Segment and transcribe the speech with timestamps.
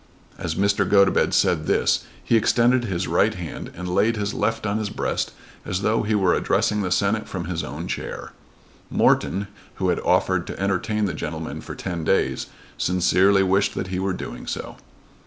[0.39, 0.83] As Mr.
[0.83, 5.31] Gotobed said this he extended his right hand and laid his left on his breast
[5.63, 8.31] as though he were addressing the Senate from his own chair.
[8.89, 9.45] Morton,
[9.75, 12.47] who had offered to entertain the gentleman for ten days,
[12.79, 14.77] sincerely wished that he were doing so.